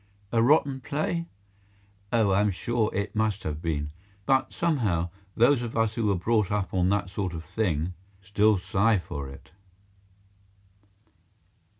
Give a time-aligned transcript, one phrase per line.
[0.31, 1.27] A rotten play?
[2.11, 3.91] Oh, I am sure it must have been.
[4.25, 7.93] But, somehow, those of us who were brought up on that sort of thing,
[8.23, 9.51] still sigh for it.